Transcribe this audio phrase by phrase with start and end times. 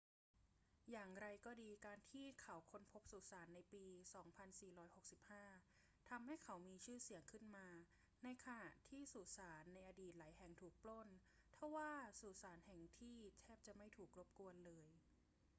[0.91, 3.83] อย่างไรก็ดี การที่เขาค้นพบสุสานในปี
[4.55, 7.67] 2465 ทำให้เขามีชื่อเสียงขึ้นมา
[8.23, 11.07] ในขณะที่สุสานในอดีตหลายแห่งถูกปล้น
[11.55, 14.89] ทว่าสุสานแห่งที่แทบจะไม่ถูกรบกวนเลย